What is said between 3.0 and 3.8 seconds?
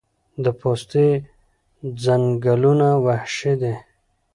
وحشي دي؟